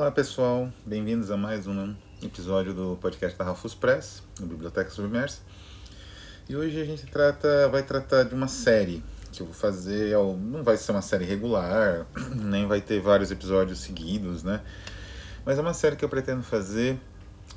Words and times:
Olá 0.00 0.10
pessoal, 0.10 0.72
bem-vindos 0.86 1.30
a 1.30 1.36
mais 1.36 1.66
um 1.66 1.94
episódio 2.22 2.72
do 2.72 2.96
podcast 3.02 3.38
da 3.38 3.44
Rafus 3.44 3.74
Press, 3.74 4.22
da 4.40 4.46
Biblioteca 4.46 4.88
Submersa. 4.88 5.42
E 6.48 6.56
hoje 6.56 6.80
a 6.80 6.86
gente 6.86 7.04
trata, 7.04 7.68
vai 7.68 7.82
tratar 7.82 8.22
de 8.22 8.34
uma 8.34 8.48
série 8.48 9.04
que 9.30 9.42
eu 9.42 9.46
vou 9.46 9.54
fazer, 9.54 10.16
não 10.38 10.62
vai 10.62 10.78
ser 10.78 10.92
uma 10.92 11.02
série 11.02 11.26
regular, 11.26 12.06
nem 12.34 12.66
vai 12.66 12.80
ter 12.80 12.98
vários 12.98 13.30
episódios 13.30 13.80
seguidos, 13.80 14.42
né? 14.42 14.62
Mas 15.44 15.58
é 15.58 15.60
uma 15.60 15.74
série 15.74 15.96
que 15.96 16.04
eu 16.06 16.08
pretendo 16.08 16.42
fazer 16.42 16.98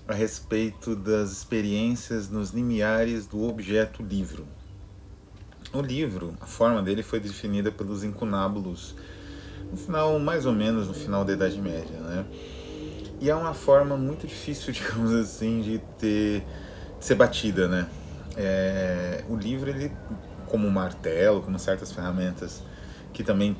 a 0.05 0.13
respeito 0.13 0.97
das 0.97 1.31
experiências 1.31 2.27
nos 2.27 2.49
limiares 2.49 3.25
do 3.25 3.41
objeto 3.47 4.03
livro. 4.03 4.45
O 5.71 5.79
livro, 5.79 6.35
a 6.41 6.45
forma 6.45 6.83
dele 6.83 7.03
foi 7.03 7.21
definida 7.21 7.71
pelos 7.71 8.03
incunábulos 8.03 8.97
no 9.71 9.77
final, 9.77 10.19
mais 10.19 10.45
ou 10.45 10.53
menos 10.53 10.87
no 10.87 10.93
final 10.93 11.23
da 11.23 11.33
Idade 11.33 11.59
Média, 11.59 11.97
né? 11.99 12.25
E 13.19 13.29
é 13.29 13.35
uma 13.35 13.53
forma 13.53 13.95
muito 13.95 14.27
difícil, 14.27 14.71
digamos 14.73 15.13
assim, 15.13 15.61
de 15.61 15.79
ter 15.97 16.43
de 16.99 17.05
ser 17.05 17.15
batida, 17.15 17.67
né? 17.67 17.87
É, 18.37 19.23
o 19.29 19.35
livro, 19.35 19.69
ele, 19.69 19.91
como 20.47 20.67
o 20.67 20.71
martelo, 20.71 21.41
como 21.41 21.59
certas 21.59 21.91
ferramentas 21.91 22.63
que 23.11 23.23
também 23.23 23.55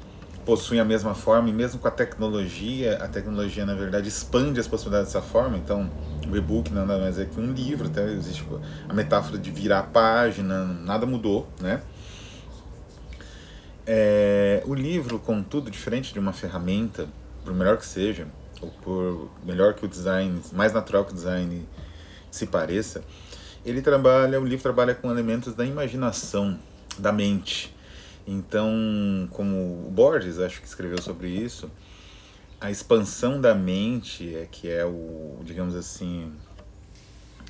possuem 0.46 0.80
a 0.80 0.86
mesma 0.86 1.14
forma, 1.14 1.50
e 1.50 1.54
mesmo 1.54 1.80
com 1.80 1.88
a 1.88 1.92
tecnologia, 1.92 2.98
a 2.98 3.08
tecnologia, 3.08 3.66
na 3.66 3.76
verdade, 3.76 4.08
expande 4.08 4.60
as 4.60 4.68
possibilidades 4.68 5.14
dessa 5.14 5.26
forma, 5.26 5.58
então 5.58 5.90
o 6.30 6.36
e-book 6.36 6.72
nada 6.74 6.98
mais 6.98 7.18
é 7.18 7.26
que 7.26 7.40
um 7.40 7.52
livro, 7.52 7.88
até 7.88 8.04
existe 8.12 8.46
a 8.88 8.94
metáfora 8.94 9.38
de 9.38 9.52
virar 9.52 9.80
a 9.80 9.84
página, 9.84 10.66
nada 10.66 11.06
mudou, 11.06 11.48
né? 11.62 11.82
É, 13.86 14.64
o 14.66 14.74
livro, 14.74 15.20
contudo, 15.20 15.70
diferente 15.70 16.14
de 16.14 16.20
uma 16.20 16.32
ferramenta, 16.32 17.08
por 17.44 17.54
melhor 17.54 17.78
que 17.78 17.86
seja, 17.86 18.28
ou 18.62 18.70
por 18.70 19.30
melhor 19.44 19.74
que 19.74 19.86
o 19.86 19.88
design, 19.88 20.42
mais 20.54 20.72
natural 20.72 21.04
que 21.04 21.12
o 21.12 21.16
design 21.16 21.68
se 22.32 22.48
pareça, 22.48 23.04
ele 23.66 23.82
trabalha, 23.82 24.40
o 24.40 24.46
livro 24.46 24.64
trabalha 24.64 24.96
com 24.96 25.12
elementos 25.12 25.54
da 25.54 25.66
imaginação, 25.66 26.58
da 26.98 27.12
mente. 27.12 27.74
Então, 28.26 29.28
como 29.32 29.88
o 29.88 29.92
Borges, 29.92 30.40
acho 30.40 30.62
que 30.62 30.68
escreveu 30.68 31.02
sobre 31.02 31.28
isso, 31.28 31.70
a 32.60 32.72
expansão 32.72 33.42
da 33.42 33.54
mente 33.54 34.34
é 34.36 34.48
que 34.50 34.70
é 34.70 34.86
o, 34.86 35.38
digamos 35.44 35.76
assim, 35.76 36.32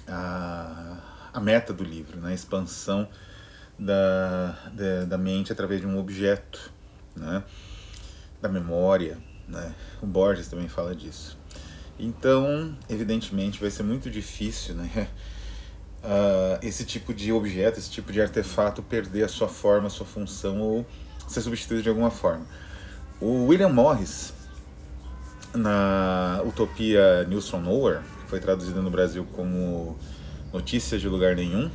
a, 0.07 0.97
a 1.31 1.39
meta 1.39 1.71
do 1.71 1.83
livro, 1.83 2.19
né? 2.19 2.31
a 2.31 2.33
expansão 2.33 3.07
da, 3.77 4.57
da, 4.73 5.05
da 5.05 5.17
mente 5.17 5.51
através 5.51 5.81
de 5.81 5.87
um 5.87 5.97
objeto, 5.97 6.71
né? 7.15 7.43
da 8.41 8.49
memória. 8.49 9.17
Né? 9.47 9.73
O 10.01 10.05
Borges 10.05 10.47
também 10.47 10.67
fala 10.67 10.95
disso. 10.95 11.37
Então, 11.97 12.75
evidentemente, 12.89 13.59
vai 13.59 13.69
ser 13.69 13.83
muito 13.83 14.09
difícil 14.09 14.75
né? 14.75 15.07
Uh, 16.03 16.59
esse 16.65 16.85
tipo 16.85 17.13
de 17.13 17.31
objeto, 17.31 17.79
esse 17.79 17.89
tipo 17.89 18.11
de 18.11 18.21
artefato 18.21 18.81
perder 18.81 19.23
a 19.23 19.27
sua 19.27 19.47
forma, 19.47 19.87
a 19.87 19.89
sua 19.89 20.05
função 20.05 20.59
ou 20.59 20.85
ser 21.27 21.41
substituído 21.41 21.83
de 21.83 21.89
alguma 21.89 22.11
forma. 22.11 22.45
O 23.21 23.45
William 23.45 23.69
Morris, 23.69 24.33
na 25.53 26.41
Utopia 26.45 27.27
from 27.41 27.61
Nowhere, 27.61 28.01
que 28.23 28.29
foi 28.29 28.39
traduzida 28.39 28.81
no 28.81 28.89
Brasil 28.89 29.25
como 29.33 29.97
Notícias 30.51 30.99
de 30.99 31.07
Lugar 31.07 31.35
Nenhum, 31.35 31.69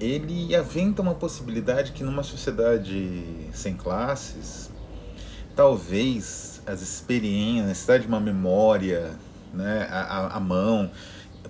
ele 0.00 0.54
aventa 0.54 1.02
uma 1.02 1.14
possibilidade 1.14 1.92
que 1.92 2.04
numa 2.04 2.22
sociedade 2.22 3.50
sem 3.52 3.74
classes, 3.74 4.70
talvez 5.54 6.60
as 6.66 6.82
experiências, 6.82 7.64
a 7.64 7.68
necessidade 7.68 8.02
de 8.02 8.08
uma 8.08 8.20
memória, 8.20 9.14
né, 9.54 9.88
a, 9.90 10.36
a 10.36 10.40
mão, 10.40 10.90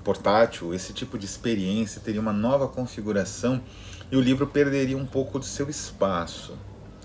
portátil, 0.04 0.72
esse 0.72 0.92
tipo 0.92 1.18
de 1.18 1.26
experiência 1.26 2.00
teria 2.00 2.20
uma 2.20 2.32
nova 2.32 2.68
configuração 2.68 3.60
e 4.10 4.16
o 4.16 4.20
livro 4.20 4.46
perderia 4.46 4.96
um 4.96 5.04
pouco 5.04 5.38
do 5.38 5.44
seu 5.44 5.68
espaço, 5.68 6.56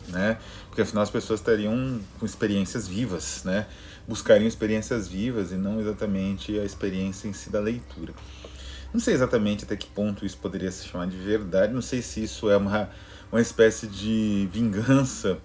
né? 0.08 0.38
Porque 0.68 0.84
afinal 0.84 1.02
as 1.02 1.10
pessoas 1.10 1.40
estariam 1.40 2.00
com 2.20 2.26
experiências 2.28 2.88
vivas, 2.88 3.44
né? 3.44 3.66
Buscariam 4.08 4.48
experiências 4.48 5.08
vivas 5.08 5.52
e 5.52 5.56
não 5.56 5.80
exatamente 5.80 6.60
a 6.60 6.64
experiência 6.64 7.28
em 7.28 7.34
si 7.34 7.50
da 7.50 7.60
leitura. 7.60 8.14
Não 8.94 9.00
sei 9.00 9.14
exatamente 9.14 9.64
até 9.64 9.76
que 9.76 9.88
ponto 9.88 10.26
isso 10.26 10.38
poderia 10.38 10.72
se 10.72 10.88
chamar 10.88 11.08
de 11.08 11.18
verdade, 11.18 11.74
não 11.74 11.82
sei 11.82 12.02
se 12.02 12.24
isso 12.24 12.50
é 12.50 12.58
uma, 12.58 12.90
uma 13.32 13.42
espécie 13.42 13.88
de 13.88 14.50
vingança 14.52 15.38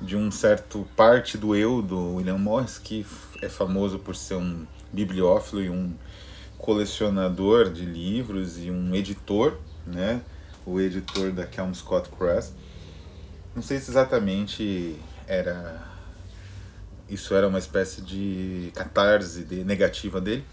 de 0.00 0.16
um 0.16 0.30
certo 0.30 0.86
parte 0.96 1.36
do 1.36 1.54
eu 1.54 1.82
do 1.82 2.16
William 2.16 2.38
Morris, 2.38 2.78
que 2.78 3.06
é 3.42 3.48
famoso 3.48 3.98
por 3.98 4.16
ser 4.16 4.34
um 4.34 4.66
bibliófilo 4.92 5.62
e 5.62 5.70
um 5.70 5.94
colecionador 6.58 7.70
de 7.70 7.84
livros 7.84 8.58
e 8.58 8.70
um 8.70 8.94
editor, 8.94 9.58
né? 9.86 10.20
O 10.66 10.78
editor 10.78 11.32
da 11.32 11.46
Kelmscott 11.46 12.08
Press. 12.10 12.52
Não 13.54 13.62
sei 13.62 13.78
se 13.78 13.90
exatamente 13.90 14.96
era 15.26 15.88
isso 17.08 17.34
era 17.34 17.48
uma 17.48 17.58
espécie 17.58 18.00
de 18.02 18.70
catarse 18.74 19.42
de 19.42 19.64
negativa 19.64 20.20
dele, 20.20 20.44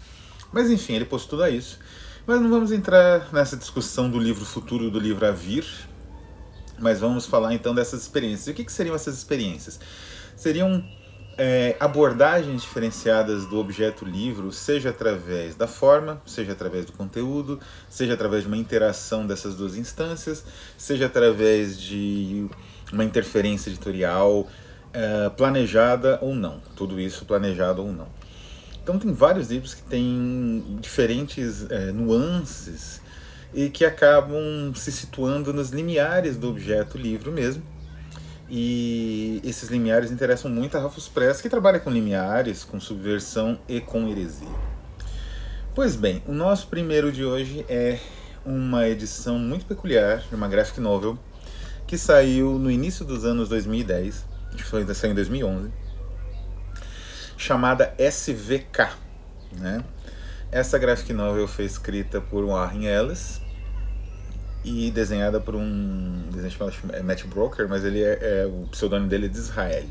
mas 0.52 0.68
enfim, 0.70 0.94
ele 0.94 1.04
postula 1.04 1.48
isso. 1.48 1.78
Mas 2.28 2.42
não 2.42 2.50
vamos 2.50 2.70
entrar 2.72 3.32
nessa 3.32 3.56
discussão 3.56 4.10
do 4.10 4.18
livro 4.18 4.44
futuro, 4.44 4.90
do 4.90 5.00
livro 5.00 5.24
a 5.26 5.30
vir, 5.30 5.64
mas 6.78 7.00
vamos 7.00 7.24
falar 7.24 7.54
então 7.54 7.74
dessas 7.74 8.02
experiências. 8.02 8.48
E 8.48 8.50
o 8.50 8.54
que, 8.54 8.64
que 8.64 8.70
seriam 8.70 8.94
essas 8.94 9.16
experiências? 9.16 9.80
Seriam 10.36 10.84
é, 11.38 11.74
abordagens 11.80 12.60
diferenciadas 12.60 13.46
do 13.46 13.58
objeto 13.58 14.04
livro, 14.04 14.52
seja 14.52 14.90
através 14.90 15.56
da 15.56 15.66
forma, 15.66 16.20
seja 16.26 16.52
através 16.52 16.84
do 16.84 16.92
conteúdo, 16.92 17.58
seja 17.88 18.12
através 18.12 18.42
de 18.42 18.48
uma 18.48 18.58
interação 18.58 19.26
dessas 19.26 19.54
duas 19.54 19.74
instâncias, 19.74 20.44
seja 20.76 21.06
através 21.06 21.80
de 21.80 22.46
uma 22.92 23.04
interferência 23.04 23.70
editorial 23.70 24.46
é, 24.92 25.30
planejada 25.30 26.18
ou 26.20 26.34
não. 26.34 26.60
Tudo 26.76 27.00
isso 27.00 27.24
planejado 27.24 27.82
ou 27.82 27.90
não. 27.90 28.17
Então 28.88 28.98
tem 28.98 29.12
vários 29.12 29.50
livros 29.50 29.74
que 29.74 29.82
têm 29.82 30.78
diferentes 30.80 31.70
é, 31.70 31.92
nuances 31.92 33.02
e 33.52 33.68
que 33.68 33.84
acabam 33.84 34.72
se 34.74 34.90
situando 34.90 35.52
nos 35.52 35.68
limiares 35.68 36.38
do 36.38 36.48
objeto 36.48 36.96
livro 36.96 37.30
mesmo. 37.30 37.62
E 38.48 39.42
esses 39.44 39.68
limiares 39.68 40.10
interessam 40.10 40.50
muito 40.50 40.74
a 40.74 40.80
Rafus 40.80 41.06
Press, 41.06 41.42
que 41.42 41.50
trabalha 41.50 41.78
com 41.78 41.90
limiares, 41.90 42.64
com 42.64 42.80
subversão 42.80 43.58
e 43.68 43.78
com 43.78 44.08
heresia. 44.08 44.48
Pois 45.74 45.94
bem, 45.94 46.22
o 46.26 46.32
nosso 46.32 46.68
primeiro 46.68 47.12
de 47.12 47.26
hoje 47.26 47.66
é 47.68 47.98
uma 48.42 48.88
edição 48.88 49.38
muito 49.38 49.66
peculiar 49.66 50.22
de 50.26 50.34
uma 50.34 50.48
graphic 50.48 50.80
novel 50.80 51.18
que 51.86 51.98
saiu 51.98 52.58
no 52.58 52.70
início 52.70 53.04
dos 53.04 53.26
anos 53.26 53.50
2010, 53.50 54.24
acho 54.46 54.56
que 54.56 54.64
foi 54.64 54.94
saiu 54.94 55.12
em 55.12 55.14
2011 55.14 55.87
chamada 57.38 57.94
SVK. 57.98 58.90
Né? 59.52 59.82
Essa 60.50 60.78
graphic 60.78 61.12
novel 61.12 61.48
foi 61.48 61.64
escrita 61.64 62.20
por 62.20 62.44
Warren 62.44 62.84
Ellis 62.84 63.40
e 64.64 64.90
desenhada 64.90 65.40
por 65.40 65.54
um 65.54 66.28
desenho 66.32 66.50
chamado 66.50 66.74
é 66.92 67.02
Matt 67.02 67.24
Broker, 67.24 67.68
mas 67.68 67.84
ele 67.84 68.02
é, 68.02 68.18
é 68.20 68.46
o 68.46 68.66
pseudônimo 68.68 69.08
dele 69.08 69.26
é 69.26 69.28
de 69.28 69.38
Israel. 69.38 69.86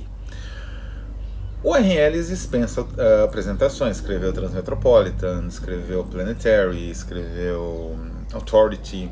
O 1.63 1.71
Warren 1.71 1.95
Ellis 1.95 2.27
dispensa 2.27 2.81
uh, 2.81 3.23
apresentações, 3.25 3.97
escreveu 3.97 4.31
Transmetropolitan, 4.31 5.47
escreveu 5.47 6.03
Planetary, 6.03 6.91
escreveu 6.91 7.97
Authority, 8.33 9.09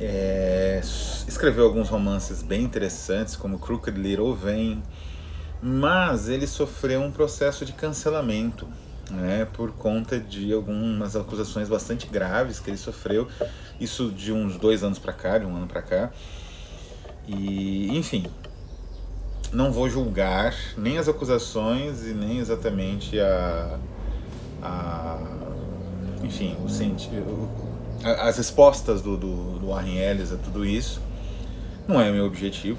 é, 0.00 0.80
escreveu 1.26 1.64
alguns 1.64 1.88
romances 1.88 2.42
bem 2.42 2.62
interessantes, 2.62 3.36
como 3.36 3.58
Crooked 3.58 3.96
Little 3.98 4.34
Vane, 4.34 4.82
mas 5.62 6.28
ele 6.28 6.46
sofreu 6.46 7.00
um 7.00 7.10
processo 7.10 7.64
de 7.64 7.72
cancelamento 7.72 8.66
né, 9.10 9.46
por 9.52 9.72
conta 9.72 10.18
de 10.20 10.52
algumas 10.52 11.16
acusações 11.16 11.68
bastante 11.68 12.06
graves 12.06 12.60
que 12.60 12.70
ele 12.70 12.76
sofreu, 12.76 13.28
isso 13.80 14.10
de 14.10 14.32
uns 14.32 14.56
dois 14.56 14.82
anos 14.82 14.98
para 14.98 15.12
cá, 15.12 15.38
de 15.38 15.46
um 15.46 15.56
ano 15.56 15.66
para 15.66 15.82
cá. 15.82 16.10
E, 17.26 17.96
enfim, 17.96 18.26
não 19.52 19.72
vou 19.72 19.88
julgar 19.88 20.54
nem 20.76 20.98
as 20.98 21.08
acusações 21.08 22.06
e 22.06 22.12
nem 22.12 22.38
exatamente 22.38 23.18
a, 23.18 23.78
a 24.62 25.18
enfim, 26.22 26.56
o 26.64 26.68
sentido, 26.68 27.48
as 28.04 28.36
respostas 28.36 29.00
do, 29.00 29.16
do, 29.16 29.58
do 29.58 29.68
Warren 29.68 29.96
Ellis 29.96 30.32
a 30.32 30.36
tudo 30.36 30.64
isso. 30.64 31.00
Não 31.86 32.00
é 32.00 32.10
o 32.10 32.12
meu 32.12 32.26
objetivo, 32.26 32.78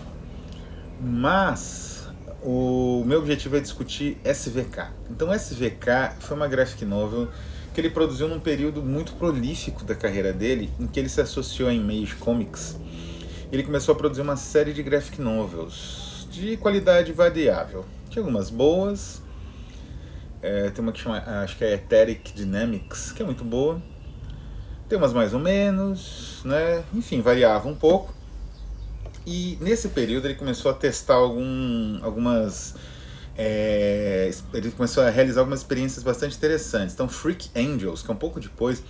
mas 1.01 1.98
o 2.43 3.03
meu 3.05 3.19
objetivo 3.19 3.57
é 3.57 3.59
discutir 3.59 4.17
SVK. 4.23 4.87
Então, 5.09 5.33
SVK 5.33 6.15
foi 6.19 6.37
uma 6.37 6.47
graphic 6.47 6.85
novel 6.85 7.27
que 7.73 7.81
ele 7.81 7.89
produziu 7.89 8.27
num 8.27 8.39
período 8.39 8.81
muito 8.81 9.13
prolífico 9.13 9.83
da 9.83 9.95
carreira 9.95 10.33
dele, 10.33 10.69
em 10.79 10.87
que 10.87 10.99
ele 10.99 11.09
se 11.09 11.21
associou 11.21 11.69
à 11.69 11.73
Image 11.73 12.15
Comics. 12.15 12.77
Ele 13.51 13.63
começou 13.63 13.93
a 13.93 13.97
produzir 13.97 14.21
uma 14.21 14.35
série 14.35 14.73
de 14.73 14.83
graphic 14.83 15.21
novels 15.21 16.27
de 16.31 16.57
qualidade 16.57 17.11
variável. 17.11 17.85
Tinha 18.09 18.21
algumas 18.23 18.49
boas 18.49 19.21
É, 20.41 20.69
tem 20.69 20.81
uma 20.81 20.91
que 20.93 20.99
chama, 20.99 21.17
acho 21.43 21.57
que 21.57 21.65
é 21.65 21.73
Etheric 21.73 22.31
Dynamics, 22.33 23.11
que 23.11 23.21
é 23.21 23.25
muito 23.25 23.43
boa. 23.43 23.81
Tem 24.87 24.97
umas 24.97 25.11
mais 25.13 25.33
ou 25.33 25.39
menos, 25.39 26.41
né? 26.45 26.83
Enfim, 26.93 27.21
variava 27.21 27.67
um 27.67 27.75
pouco. 27.75 28.13
E 29.29 29.59
nesse 29.61 29.89
período 29.89 30.25
ele 30.25 30.33
começou 30.33 30.71
a 30.71 30.73
testar 30.73 31.13
algum, 31.13 32.03
algumas. 32.03 32.73
É, 33.37 34.31
ele 34.55 34.71
começou 34.71 35.03
a 35.03 35.09
realizar 35.11 35.41
algumas 35.41 35.59
experiências 35.59 36.03
bastante 36.03 36.35
interessantes. 36.35 36.95
Então, 36.95 37.07
Freak 37.07 37.51
Angels, 37.55 38.01
que 38.01 38.09
é 38.09 38.13
um 38.13 38.17
pouco 38.17 38.39
depois, 38.39 38.81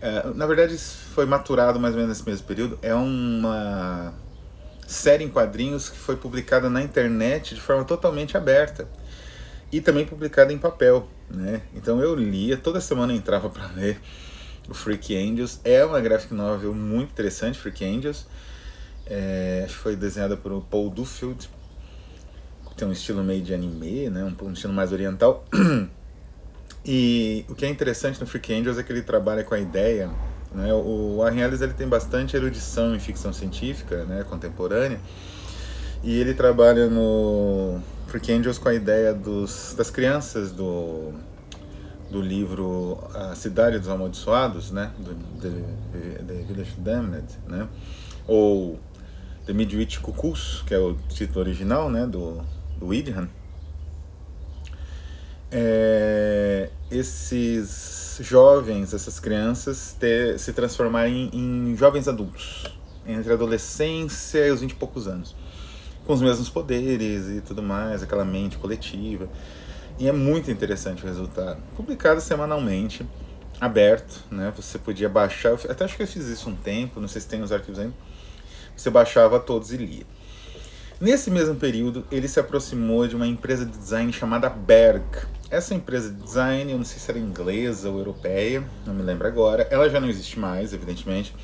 é, 0.00 0.28
na 0.34 0.46
verdade 0.46 0.78
foi 0.78 1.26
maturado 1.26 1.80
mais 1.80 1.94
ou 1.94 2.00
menos 2.00 2.16
nesse 2.16 2.28
mesmo 2.28 2.46
período, 2.46 2.78
é 2.80 2.94
uma 2.94 4.14
série 4.86 5.24
em 5.24 5.28
quadrinhos 5.28 5.90
que 5.90 5.98
foi 5.98 6.14
publicada 6.14 6.70
na 6.70 6.80
internet 6.80 7.56
de 7.56 7.60
forma 7.60 7.84
totalmente 7.84 8.36
aberta 8.36 8.88
e 9.72 9.80
também 9.80 10.06
publicada 10.06 10.52
em 10.52 10.58
papel, 10.58 11.08
né? 11.28 11.62
Então 11.74 12.00
eu 12.00 12.14
lia, 12.14 12.56
toda 12.56 12.80
semana 12.80 13.12
eu 13.12 13.16
entrava 13.16 13.50
para 13.50 13.66
ler 13.74 14.00
o 14.68 14.74
Freak 14.74 15.16
Angels. 15.16 15.58
É 15.64 15.84
uma 15.84 16.00
graphic 16.00 16.32
novel 16.32 16.72
muito 16.72 17.10
interessante, 17.10 17.58
Freak 17.58 17.84
Angels. 17.84 18.26
É, 19.06 19.66
foi 19.68 19.94
desenhada 19.94 20.36
por 20.36 20.60
Paul 20.62 20.90
Duffield. 20.90 21.48
Tem 22.76 22.86
um 22.86 22.92
estilo 22.92 23.24
meio 23.24 23.42
de 23.42 23.54
anime, 23.54 24.10
né? 24.10 24.22
um, 24.22 24.46
um 24.46 24.52
estilo 24.52 24.72
mais 24.72 24.92
oriental. 24.92 25.44
E 26.88 27.44
o 27.48 27.54
que 27.56 27.66
é 27.66 27.68
interessante 27.68 28.20
no 28.20 28.26
Freak 28.28 28.54
Angels 28.54 28.78
é 28.78 28.82
que 28.84 28.92
ele 28.92 29.02
trabalha 29.02 29.42
com 29.42 29.54
a 29.54 29.58
ideia. 29.58 30.08
Né? 30.54 30.72
O 30.72 31.16
Warren 31.18 31.40
Ellis 31.40 31.60
ele 31.60 31.72
tem 31.72 31.88
bastante 31.88 32.36
erudição 32.36 32.94
em 32.94 33.00
ficção 33.00 33.32
científica 33.32 34.04
né? 34.04 34.22
contemporânea. 34.22 35.00
E 36.04 36.20
ele 36.20 36.32
trabalha 36.32 36.88
no 36.88 37.80
Freak 38.06 38.32
Angels 38.32 38.56
com 38.56 38.68
a 38.68 38.74
ideia 38.74 39.12
dos, 39.12 39.74
das 39.76 39.90
crianças 39.90 40.52
do, 40.52 41.12
do 42.08 42.22
livro 42.22 42.98
A 43.12 43.34
Cidade 43.34 43.80
dos 43.80 43.88
Amaldiçoados, 43.88 44.70
né? 44.70 44.92
do 44.96 45.12
The, 45.40 46.22
The 46.22 46.34
Village 46.46 46.74
Damned, 46.78 47.26
né? 47.48 47.66
ou 48.28 48.78
The 49.46 49.52
Midwich 49.52 50.00
Cuckoos, 50.00 50.64
que 50.66 50.74
é 50.74 50.78
o 50.78 50.94
título 51.08 51.40
original 51.40 51.88
né? 51.88 52.04
do, 52.04 52.42
do 52.76 52.88
William. 52.88 53.28
É, 55.50 56.68
esses 56.90 58.18
jovens, 58.20 58.92
essas 58.92 59.20
crianças, 59.20 59.96
ter, 59.98 60.38
se 60.38 60.52
transformarem 60.52 61.30
em, 61.32 61.76
jovens 61.76 62.08
adultos, 62.08 62.64
entre 63.06 63.30
a 63.30 63.34
adolescência 63.34 64.46
e 64.46 64.50
os 64.50 64.60
vinte 64.60 64.72
e 64.72 64.74
poucos 64.74 65.06
anos 65.06 65.34
com 66.06 66.12
os 66.12 66.22
mesmos 66.22 66.48
poderes 66.48 67.28
e 67.28 67.40
tudo 67.40 67.62
mais, 67.62 68.02
aquela 68.02 68.24
mente 68.24 68.56
coletiva. 68.58 69.28
E 69.98 70.08
é 70.08 70.12
muito 70.12 70.50
interessante 70.50 71.02
o 71.02 71.06
resultado. 71.06 71.60
Publicado 71.74 72.20
semanalmente, 72.20 73.04
aberto, 73.60 74.22
né? 74.30 74.52
Você 74.56 74.78
podia 74.78 75.08
baixar, 75.08 75.54
até 75.68 75.84
acho 75.84 75.96
que 75.96 76.02
eu 76.02 76.06
fiz 76.06 76.26
isso 76.28 76.48
um 76.48 76.54
tempo, 76.54 77.00
não 77.00 77.08
sei 77.08 77.20
se 77.20 77.26
tem 77.26 77.42
os 77.42 77.50
arquivos 77.50 77.80
ainda. 77.80 77.94
Você 78.76 78.90
baixava 78.90 79.40
todos 79.40 79.72
e 79.72 79.76
lia. 79.76 80.04
Nesse 81.00 81.30
mesmo 81.30 81.54
período, 81.54 82.06
ele 82.10 82.26
se 82.26 82.40
aproximou 82.40 83.06
de 83.06 83.14
uma 83.14 83.26
empresa 83.26 83.66
de 83.66 83.76
design 83.76 84.12
chamada 84.12 84.48
Berg. 84.48 85.04
Essa 85.50 85.74
empresa 85.74 86.10
de 86.10 86.22
design, 86.22 86.72
eu 86.72 86.78
não 86.78 86.84
sei 86.84 86.98
se 86.98 87.10
era 87.10 87.18
inglesa 87.18 87.90
ou 87.90 87.98
europeia, 87.98 88.64
não 88.86 88.94
me 88.94 89.02
lembro 89.02 89.26
agora. 89.26 89.68
Ela 89.70 89.88
já 89.90 90.00
não 90.00 90.08
existe 90.08 90.38
mais, 90.38 90.72
evidentemente. 90.72 91.34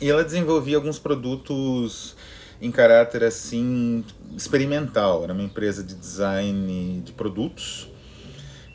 E 0.00 0.08
ela 0.08 0.22
desenvolvia 0.22 0.76
alguns 0.76 0.98
produtos 0.98 2.16
em 2.60 2.70
caráter 2.70 3.24
assim 3.24 4.04
experimental. 4.36 5.24
Era 5.24 5.32
uma 5.32 5.42
empresa 5.42 5.82
de 5.82 5.94
design 5.94 7.00
de 7.00 7.12
produtos 7.12 7.88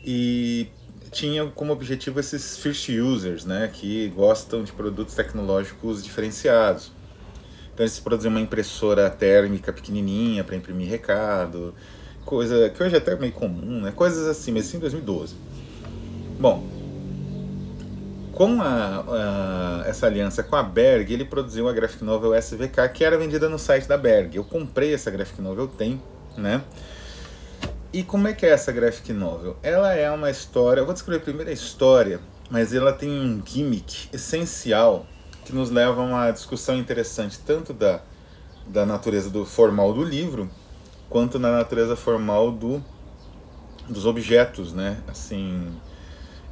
e 0.04 0.68
tinha 1.10 1.46
como 1.46 1.72
objetivo 1.72 2.20
esses 2.20 2.58
first 2.58 2.88
users, 2.88 3.44
né, 3.44 3.70
que 3.72 4.08
gostam 4.08 4.62
de 4.62 4.72
produtos 4.72 5.14
tecnológicos 5.14 6.02
diferenciados. 6.02 6.92
Então 7.76 7.84
eles 7.84 8.00
produziam 8.00 8.30
uma 8.30 8.40
impressora 8.40 9.10
térmica 9.10 9.70
pequenininha 9.70 10.42
para 10.42 10.56
imprimir 10.56 10.88
recado, 10.88 11.74
coisa 12.24 12.70
que 12.70 12.82
hoje 12.82 12.94
é 12.94 12.98
até 12.98 13.14
meio 13.16 13.34
comum, 13.34 13.82
né, 13.82 13.92
coisas 13.94 14.26
assim, 14.26 14.50
mas 14.50 14.64
isso 14.64 14.78
em 14.78 14.80
2012. 14.80 15.34
Bom, 16.40 16.66
com 18.32 18.62
a, 18.62 19.04
a, 19.06 19.84
essa 19.86 20.06
aliança 20.06 20.42
com 20.42 20.56
a 20.56 20.62
Berg, 20.62 21.12
ele 21.12 21.26
produziu 21.26 21.68
a 21.68 21.72
graphic 21.74 22.02
novel 22.02 22.34
SVK, 22.34 22.88
que 22.94 23.04
era 23.04 23.18
vendida 23.18 23.46
no 23.46 23.58
site 23.58 23.86
da 23.86 23.98
Berg. 23.98 24.34
Eu 24.34 24.44
comprei 24.44 24.94
essa 24.94 25.10
graphic 25.10 25.42
novel, 25.42 25.68
tem, 25.68 26.00
né? 26.34 26.62
E 27.92 28.02
como 28.02 28.26
é 28.26 28.32
que 28.32 28.46
é 28.46 28.52
essa 28.52 28.72
graphic 28.72 29.12
novel? 29.12 29.58
Ela 29.62 29.92
é 29.92 30.10
uma 30.10 30.30
história, 30.30 30.80
eu 30.80 30.86
vou 30.86 30.94
descrever 30.94 31.22
primeiro 31.22 31.50
a 31.50 31.52
história, 31.52 32.20
mas 32.48 32.72
ela 32.72 32.94
tem 32.94 33.10
um 33.10 33.42
gimmick 33.44 34.08
essencial 34.14 35.06
que 35.46 35.54
nos 35.54 35.70
leva 35.70 36.00
a 36.00 36.04
uma 36.04 36.30
discussão 36.30 36.76
interessante, 36.76 37.38
tanto 37.38 37.72
da, 37.72 38.00
da 38.66 38.84
natureza 38.84 39.30
do 39.30 39.46
formal 39.46 39.94
do 39.94 40.02
livro, 40.02 40.50
quanto 41.08 41.38
na 41.38 41.52
natureza 41.52 41.94
formal 41.94 42.50
do, 42.50 42.82
dos 43.88 44.04
objetos, 44.04 44.72
né? 44.72 44.98
Assim, 45.08 45.72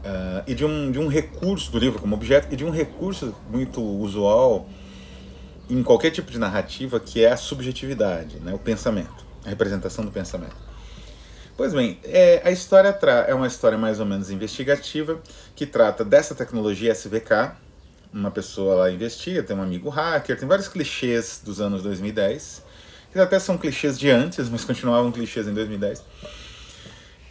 Uh, 0.05 0.44
e 0.46 0.55
de 0.55 0.67
um, 0.67 0.93
de 0.93 0.99
um 0.99 1.08
recurso 1.08 1.73
do 1.73 1.79
livro 1.79 1.99
como 1.99 2.14
objeto 2.14 2.52
e 2.52 2.56
de 2.56 2.62
um 2.62 2.69
recurso 2.69 3.35
muito 3.50 3.81
usual 3.81 4.69
em 5.70 5.82
qualquer 5.82 6.11
tipo 6.11 6.31
de 6.31 6.38
narrativa 6.38 7.00
que 7.00 7.25
é 7.25 7.32
a 7.32 7.38
subjetividade, 7.38 8.38
né, 8.40 8.52
o 8.52 8.58
pensamento, 8.58 9.25
a 9.47 9.49
representação 9.49 10.05
do 10.05 10.11
pensamento. 10.11 10.56
Pois 11.56 11.73
bem, 11.73 11.99
é, 12.05 12.43
a 12.44 12.50
história 12.50 12.94
é 13.26 13.35
uma 13.35 13.47
história 13.47 13.79
mais 13.79 13.99
ou 13.99 14.05
menos 14.05 14.31
investigativa 14.31 15.20
que 15.56 15.64
trata 15.64 16.05
dessa 16.05 16.35
tecnologia 16.35 16.93
SVK. 16.93 17.52
Uma 18.14 18.31
pessoa 18.31 18.76
lá 18.76 18.90
investiga, 18.90 19.43
tem 19.43 19.56
um 19.56 19.62
amigo 19.62 19.88
hacker, 19.88 20.38
tem 20.38 20.46
vários 20.46 20.69
clichês 20.69 21.40
dos 21.44 21.61
anos 21.61 21.82
2010, 21.82 22.62
que 23.12 23.19
até 23.19 23.40
são 23.40 23.58
clichês 23.58 23.99
de 23.99 24.08
antes, 24.08 24.49
mas 24.49 24.64
continuavam 24.64 25.11
clichês 25.11 25.49
em 25.49 25.52
2010 25.52 26.05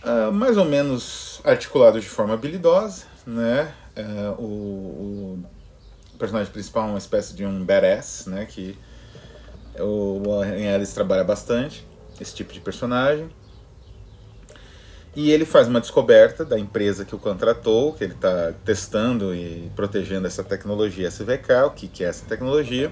uh, 0.03 0.31
mais 0.31 0.57
ou 0.57 0.65
menos 0.65 1.41
articulado 1.43 1.99
de 1.99 2.07
forma 2.07 2.33
habilidosa, 2.33 3.05
né? 3.25 3.73
Uh, 3.97 4.41
o, 4.41 5.39
o, 6.13 6.17
personagem 6.17 6.51
principal 6.51 6.87
é 6.87 6.91
uma 6.91 6.97
espécie 6.97 7.33
de 7.33 7.45
um 7.45 7.63
badass, 7.63 8.25
né? 8.27 8.45
Que 8.45 8.77
o 9.79 10.21
Warren 10.25 10.67
Ellis 10.67 10.93
trabalha 10.93 11.23
bastante, 11.23 11.85
esse 12.19 12.33
tipo 12.35 12.53
de 12.53 12.59
personagem. 12.59 13.29
E 15.15 15.29
ele 15.29 15.45
faz 15.45 15.67
uma 15.67 15.79
descoberta 15.79 16.43
da 16.43 16.57
empresa 16.57 17.05
que 17.05 17.13
o 17.13 17.19
contratou, 17.19 17.93
que 17.93 18.03
ele 18.03 18.13
está 18.13 18.51
testando 18.65 19.33
e 19.33 19.71
protegendo 19.75 20.25
essa 20.25 20.43
tecnologia 20.43 21.07
SVK, 21.07 21.65
o 21.67 21.69
que, 21.69 21.87
que 21.87 22.03
é 22.03 22.07
essa 22.07 22.25
tecnologia. 22.25 22.91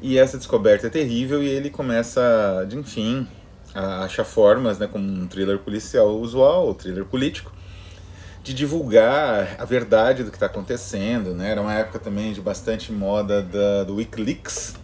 E 0.00 0.16
essa 0.16 0.38
descoberta 0.38 0.86
é 0.86 0.90
terrível 0.90 1.42
e 1.42 1.48
ele 1.48 1.68
começa, 1.68 2.64
de, 2.66 2.76
enfim, 2.76 3.28
acha 3.74 4.24
formas, 4.24 4.78
né, 4.78 4.86
como 4.86 5.04
um 5.04 5.26
thriller 5.26 5.58
policial 5.58 6.18
usual, 6.18 6.66
ou 6.66 6.74
thriller 6.74 7.04
político, 7.04 7.52
de 8.42 8.54
divulgar 8.54 9.56
a 9.58 9.64
verdade 9.66 10.24
do 10.24 10.30
que 10.30 10.36
está 10.36 10.46
acontecendo. 10.46 11.34
Né? 11.34 11.50
Era 11.50 11.60
uma 11.60 11.74
época 11.74 11.98
também 11.98 12.32
de 12.32 12.40
bastante 12.40 12.90
moda 12.90 13.42
da, 13.42 13.84
do 13.84 13.96
Wikileaks, 13.96 14.74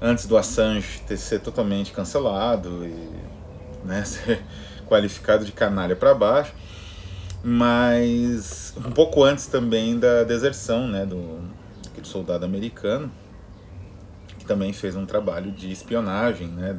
antes 0.00 0.26
do 0.26 0.38
Assange 0.38 1.02
ter 1.06 1.18
ser 1.18 1.40
totalmente 1.40 1.92
cancelado 1.92 2.86
e 2.86 3.86
né, 3.86 4.02
ser 4.08 4.42
qualificado 4.86 5.44
de 5.44 5.52
canalha 5.52 5.94
para 5.94 6.14
baixo, 6.14 6.54
mas 7.42 8.74
um 8.76 8.90
pouco 8.90 9.22
antes 9.22 9.46
também 9.46 9.98
da 9.98 10.24
deserção 10.24 10.88
né, 10.88 11.04
do 11.04 11.40
soldado 12.02 12.44
americano, 12.44 13.10
que 14.38 14.44
também 14.44 14.72
fez 14.72 14.94
um 14.96 15.04
trabalho 15.04 15.50
de 15.50 15.70
espionagem, 15.70 16.48
né, 16.48 16.76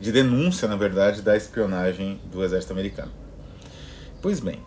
de 0.00 0.12
denúncia, 0.12 0.66
na 0.66 0.76
verdade, 0.76 1.22
da 1.22 1.36
espionagem 1.36 2.20
do 2.30 2.42
exército 2.42 2.72
americano. 2.72 3.12
Pois 4.22 4.40
bem, 4.40 4.60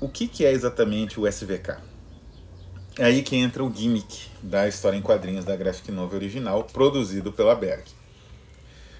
o 0.00 0.08
que, 0.08 0.26
que 0.26 0.44
é 0.44 0.52
exatamente 0.52 1.18
o 1.18 1.26
SVK? 1.26 1.76
É 2.98 3.04
aí 3.04 3.22
que 3.22 3.36
entra 3.36 3.62
o 3.62 3.72
gimmick 3.72 4.28
da 4.42 4.66
história 4.66 4.96
em 4.96 5.02
quadrinhos 5.02 5.44
da 5.44 5.54
graphic 5.54 5.92
novel 5.92 6.18
original, 6.18 6.64
produzido 6.64 7.32
pela 7.32 7.54
Berg. 7.54 7.84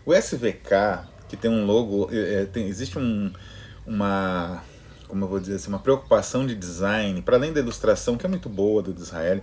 O 0.07 0.14
SVK, 0.14 1.05
que 1.29 1.37
tem 1.37 1.51
um 1.51 1.67
logo, 1.67 2.09
é, 2.11 2.47
tem, 2.47 2.67
existe 2.67 2.99
um, 2.99 3.31
uma, 3.87 4.63
como 5.07 5.25
eu 5.25 5.29
vou 5.29 5.41
dizer 5.41 5.57
assim, 5.57 5.69
uma 5.69 5.79
preocupação 5.79 6.47
de 6.47 6.55
design, 6.55 7.21
para 7.23 7.37
além 7.37 7.53
da 7.53 7.61
ilustração, 7.61 8.17
que 8.17 8.27
é 8.27 8.29
muito 8.29 8.49
boa 8.49 8.83
do 8.83 8.91
Israel, 9.01 9.41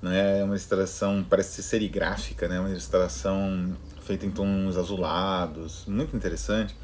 né, 0.00 0.40
é 0.40 0.44
uma 0.44 0.54
ilustração, 0.54 1.24
parece 1.28 1.54
ser 1.54 1.62
serigráfica, 1.62 2.48
né, 2.48 2.58
uma 2.58 2.70
ilustração 2.70 3.76
feita 4.02 4.26
em 4.26 4.30
tons 4.30 4.76
azulados, 4.76 5.84
muito 5.86 6.16
interessante. 6.16 6.74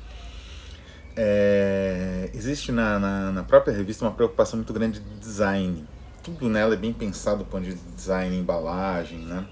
É, 1.16 2.30
existe 2.32 2.70
na, 2.70 2.98
na, 2.98 3.32
na, 3.32 3.42
própria 3.42 3.74
revista 3.74 4.04
uma 4.04 4.12
preocupação 4.12 4.56
muito 4.56 4.72
grande 4.72 5.00
de 5.00 5.18
design. 5.18 5.84
Tudo 6.22 6.48
nela 6.48 6.74
é 6.74 6.76
bem 6.76 6.92
pensado 6.92 7.38
do 7.38 7.44
ponto 7.44 7.64
de 7.64 7.74
design, 7.74 8.36
embalagem, 8.36 9.18
né? 9.18 9.44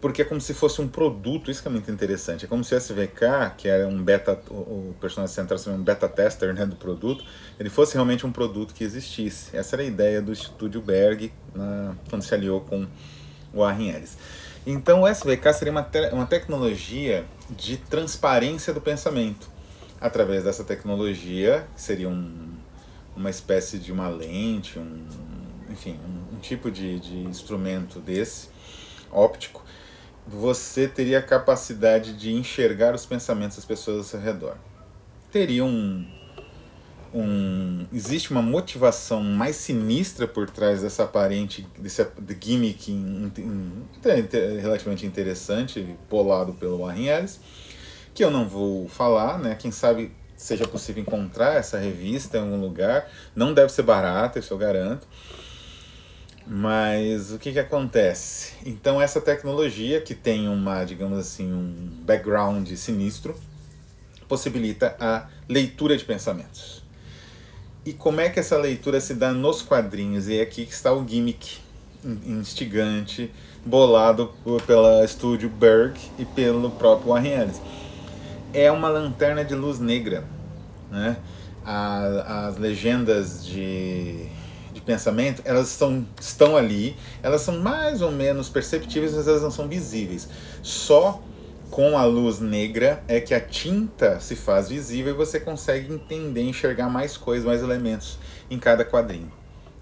Porque 0.00 0.22
é 0.22 0.24
como 0.24 0.40
se 0.40 0.54
fosse 0.54 0.80
um 0.80 0.86
produto, 0.86 1.50
isso 1.50 1.60
que 1.60 1.68
é 1.68 1.70
muito 1.70 1.90
interessante. 1.90 2.44
É 2.44 2.48
como 2.48 2.62
se 2.62 2.74
o 2.74 2.78
SVK, 2.78 3.54
que 3.56 3.68
era 3.68 3.86
um 3.88 4.02
beta, 4.02 4.40
o, 4.48 4.94
personagem 5.00 5.34
central 5.34 5.58
seria 5.58 5.76
um 5.78 5.82
beta 5.82 6.08
tester 6.08 6.54
né, 6.54 6.64
do 6.64 6.76
produto, 6.76 7.24
ele 7.58 7.68
fosse 7.68 7.94
realmente 7.94 8.24
um 8.24 8.30
produto 8.30 8.72
que 8.74 8.84
existisse. 8.84 9.56
Essa 9.56 9.74
era 9.74 9.82
a 9.82 9.86
ideia 9.86 10.22
do 10.22 10.32
Estúdio 10.32 10.80
Berg 10.80 11.32
na, 11.52 11.96
quando 12.08 12.22
se 12.22 12.32
aliou 12.32 12.60
com 12.60 12.86
o 13.52 13.58
Warren 13.58 13.90
Ellis. 13.90 14.16
Então 14.64 15.02
o 15.02 15.08
SVK 15.08 15.52
seria 15.52 15.72
uma, 15.72 15.82
te 15.82 15.98
uma 16.12 16.26
tecnologia 16.26 17.24
de 17.50 17.76
transparência 17.76 18.72
do 18.72 18.80
pensamento. 18.80 19.48
Através 20.00 20.44
dessa 20.44 20.62
tecnologia, 20.62 21.66
que 21.74 21.80
seria 21.80 22.08
um, 22.08 22.52
uma 23.16 23.30
espécie 23.30 23.78
de 23.78 23.90
uma 23.90 24.08
lente, 24.08 24.78
um, 24.78 25.04
enfim, 25.68 25.98
um, 26.06 26.36
um 26.36 26.38
tipo 26.38 26.70
de, 26.70 27.00
de 27.00 27.16
instrumento 27.16 27.98
desse, 27.98 28.48
óptico, 29.10 29.64
você 30.28 30.86
teria 30.86 31.18
a 31.18 31.22
capacidade 31.22 32.12
de 32.12 32.32
enxergar 32.32 32.94
os 32.94 33.06
pensamentos 33.06 33.56
das 33.56 33.64
pessoas 33.64 33.98
ao 33.98 34.04
seu 34.04 34.20
redor. 34.20 34.56
Teria 35.32 35.64
um, 35.64 36.06
um 37.14 37.86
existe 37.92 38.30
uma 38.30 38.42
motivação 38.42 39.22
mais 39.22 39.56
sinistra 39.56 40.28
por 40.28 40.50
trás 40.50 40.82
dessa 40.82 41.04
aparente 41.04 41.66
desse 41.78 42.06
gimmick 42.40 42.92
in, 42.92 43.32
in, 43.36 43.42
in, 43.42 44.58
relativamente 44.60 45.06
interessante 45.06 45.96
polado 46.08 46.52
pelo 46.54 46.78
Warren 46.78 47.06
Ellis 47.06 47.40
que 48.14 48.22
eu 48.22 48.30
não 48.30 48.48
vou 48.48 48.88
falar 48.88 49.38
né? 49.38 49.54
Quem 49.54 49.70
sabe 49.70 50.12
seja 50.36 50.66
possível 50.68 51.02
encontrar 51.02 51.54
essa 51.56 51.78
revista 51.78 52.38
em 52.38 52.40
algum 52.40 52.60
lugar. 52.60 53.10
Não 53.34 53.52
deve 53.52 53.72
ser 53.72 53.82
barata 53.82 54.38
isso 54.38 54.54
eu 54.54 54.58
garanto 54.58 55.06
mas 56.48 57.30
o 57.30 57.38
que, 57.38 57.52
que 57.52 57.58
acontece? 57.58 58.54
Então 58.64 59.00
essa 59.00 59.20
tecnologia 59.20 60.00
que 60.00 60.14
tem 60.14 60.48
uma, 60.48 60.84
digamos 60.84 61.18
assim, 61.18 61.52
um 61.52 61.90
background 62.04 62.66
sinistro, 62.72 63.36
possibilita 64.26 64.96
a 64.98 65.26
leitura 65.48 65.96
de 65.96 66.04
pensamentos. 66.04 66.82
E 67.84 67.92
como 67.92 68.20
é 68.20 68.28
que 68.28 68.40
essa 68.40 68.56
leitura 68.56 69.00
se 69.00 69.14
dá 69.14 69.32
nos 69.32 69.62
quadrinhos? 69.62 70.28
E 70.28 70.38
é 70.38 70.42
aqui 70.42 70.64
que 70.66 70.72
está 70.72 70.92
o 70.92 71.06
gimmick 71.06 71.58
instigante, 72.26 73.30
bolado 73.64 74.32
pela 74.66 75.04
estúdio 75.04 75.48
Berg 75.48 75.98
e 76.18 76.24
pelo 76.24 76.70
próprio 76.70 77.12
Warren 77.12 77.42
Ellis. 77.42 77.60
É 78.52 78.70
uma 78.70 78.88
lanterna 78.88 79.44
de 79.44 79.54
luz 79.54 79.78
negra. 79.78 80.24
Né? 80.90 81.16
as 81.70 82.56
legendas 82.56 83.44
de 83.44 84.26
pensamento, 84.88 85.42
elas 85.44 85.68
estão, 86.18 86.56
ali, 86.56 86.96
elas 87.22 87.42
são 87.42 87.60
mais 87.60 88.00
ou 88.00 88.10
menos 88.10 88.48
perceptíveis, 88.48 89.12
mas 89.12 89.28
elas 89.28 89.42
não 89.42 89.50
são 89.50 89.68
visíveis. 89.68 90.26
Só 90.62 91.22
com 91.70 91.98
a 91.98 92.06
luz 92.06 92.40
negra 92.40 93.04
é 93.06 93.20
que 93.20 93.34
a 93.34 93.40
tinta 93.40 94.18
se 94.18 94.34
faz 94.34 94.70
visível 94.70 95.12
e 95.12 95.16
você 95.16 95.38
consegue 95.38 95.92
entender, 95.92 96.40
enxergar 96.40 96.88
mais 96.88 97.18
coisas, 97.18 97.44
mais 97.44 97.62
elementos 97.62 98.18
em 98.50 98.58
cada 98.58 98.82
quadrinho. 98.82 99.30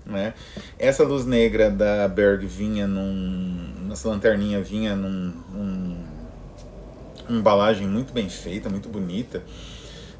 Né? 0.04 0.34
Essa 0.76 1.04
luz 1.04 1.24
negra 1.24 1.70
da 1.70 2.08
Berg 2.08 2.44
vinha 2.44 2.88
num. 2.88 3.88
Essa 3.92 4.08
lanterninha 4.08 4.60
vinha 4.60 4.96
num, 4.96 5.32
num 5.52 6.04
uma 7.28 7.38
embalagem 7.38 7.86
muito 7.86 8.12
bem 8.12 8.28
feita, 8.28 8.68
muito 8.68 8.88
bonita. 8.88 9.42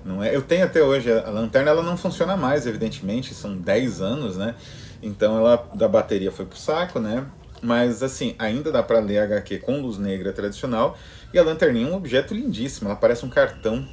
Não 0.06 0.22
é? 0.22 0.34
Eu 0.34 0.40
tenho 0.40 0.64
até 0.64 0.80
hoje, 0.80 1.10
a 1.10 1.28
lanterna 1.30 1.72
ela 1.72 1.82
não 1.82 1.96
funciona 1.96 2.36
mais, 2.36 2.64
evidentemente, 2.64 3.34
são 3.34 3.56
10 3.56 4.00
anos, 4.00 4.36
né? 4.36 4.54
Então 5.02 5.36
ela 5.36 5.68
da 5.74 5.88
bateria 5.88 6.30
foi 6.30 6.46
pro 6.46 6.56
saco, 6.56 7.00
né? 7.00 7.26
Mas 7.60 8.04
assim, 8.04 8.36
ainda 8.38 8.70
dá 8.70 8.84
para 8.84 9.00
ler 9.00 9.18
HQ 9.18 9.58
com 9.58 9.80
luz 9.80 9.98
negra 9.98 10.32
tradicional. 10.32 10.96
E 11.34 11.38
a 11.38 11.42
lanterninha 11.42 11.88
é 11.88 11.90
um 11.90 11.96
objeto 11.96 12.32
lindíssimo, 12.32 12.88
ela 12.88 12.96
parece 12.96 13.26
um 13.26 13.28
cartão, 13.28 13.84